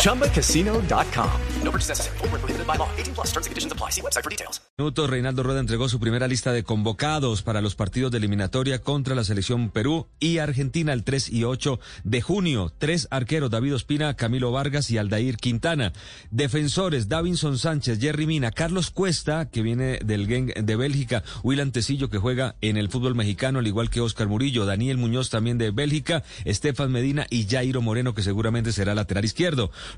[0.00, 1.30] ChumbaCasino.com.
[1.62, 2.16] No purchase necessary.
[2.18, 2.88] Full prohibited by law.
[2.96, 3.90] 18 plus terms and conditions apply.
[3.90, 4.62] See website for details.
[4.78, 9.14] Minutos, Reinaldo Rueda entregó su primera lista de convocados para los partidos de eliminatoria contra
[9.14, 12.72] la selección Perú y Argentina el 3 y 8 de junio.
[12.78, 15.92] Tres arqueros, David Ospina, Camilo Vargas y Aldair Quintana.
[16.30, 22.08] Defensores, Davinson Sánchez, Jerry Mina, Carlos Cuesta, que viene del Gang de Bélgica, Willan Tecillo,
[22.08, 25.72] que juega en el fútbol mexicano, al igual que Oscar Murillo, Daniel Muñoz también de
[25.72, 29.39] Bélgica, Estefan Medina y Jairo Moreno, que seguramente será lateral izquierdo.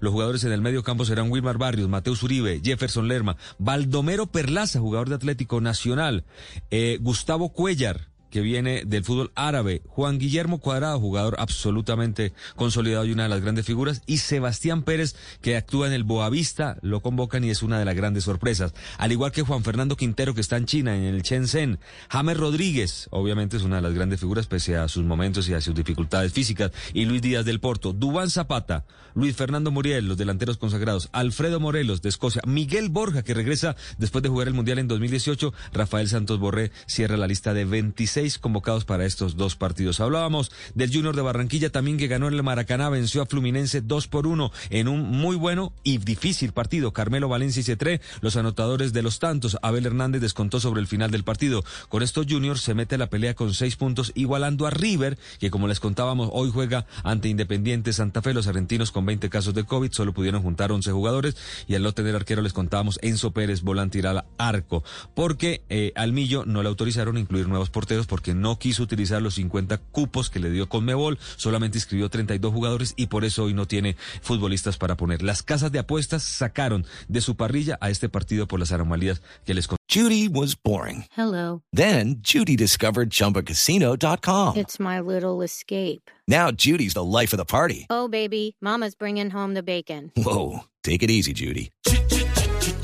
[0.00, 4.78] Los jugadores en el medio campo serán Wilmar Barrios, Mateus Uribe, Jefferson Lerma, Baldomero Perlaza,
[4.78, 6.24] jugador de Atlético Nacional,
[6.70, 13.12] eh, Gustavo Cuellar, que viene del fútbol árabe, Juan Guillermo Cuadrado, jugador absolutamente consolidado y
[13.12, 17.44] una de las grandes figuras, y Sebastián Pérez, que actúa en el Boavista, lo convocan
[17.44, 18.72] y es una de las grandes sorpresas.
[18.96, 21.78] Al igual que Juan Fernando Quintero, que está en China, en el Shenzhen.
[22.08, 25.60] James Rodríguez, obviamente es una de las grandes figuras, pese a sus momentos y a
[25.60, 30.56] sus dificultades físicas, y Luis Díaz del Porto, Dubán Zapata, Luis Fernando Muriel, los delanteros
[30.56, 34.88] consagrados, Alfredo Morelos de Escocia, Miguel Borja, que regresa después de jugar el Mundial en
[34.88, 40.00] 2018, Rafael Santos Borré cierra la lista de 26 convocados para estos dos partidos.
[40.00, 44.08] Hablábamos del Junior de Barranquilla también que ganó en el Maracaná, venció a Fluminense 2
[44.08, 46.92] por 1 en un muy bueno y difícil partido.
[46.92, 49.58] Carmelo Valencia y Cetré, los anotadores de los tantos.
[49.62, 51.64] Abel Hernández descontó sobre el final del partido.
[51.88, 55.50] Con esto Junior se mete a la pelea con seis puntos, igualando a River, que
[55.50, 58.34] como les contábamos, hoy juega ante Independiente Santa Fe.
[58.34, 61.36] Los argentinos con 20 casos de COVID solo pudieron juntar 11 jugadores
[61.66, 64.82] y al no tener arquero les contábamos Enzo Pérez, volante al arco,
[65.14, 69.36] porque eh, al Millo no le autorizaron incluir nuevos porteros porque no quiso utilizar los
[69.36, 73.66] 50 cupos que le dio Conmebol, solamente inscribió 32 jugadores y por eso hoy no
[73.66, 75.22] tiene futbolistas para poner.
[75.22, 79.54] Las casas de apuestas sacaron de su parrilla a este partido por las anomalías que
[79.54, 81.06] les Judy was boring.
[81.16, 81.62] Hello.
[81.72, 84.58] Then Judy discovered chumbacasino.com.
[84.58, 86.10] It's my little escape.
[86.28, 87.86] Now Judy's the life of the party.
[87.88, 90.12] Oh baby, mama's bringing home the bacon.
[90.18, 91.70] Whoa, take it easy Judy.